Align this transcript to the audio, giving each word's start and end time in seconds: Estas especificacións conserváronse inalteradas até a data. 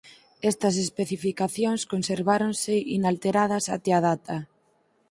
Estas 0.51 0.75
especificacións 0.85 1.81
conserváronse 1.91 2.73
inalteradas 2.97 3.65
até 3.75 3.91
a 3.97 4.03
data. 4.09 4.37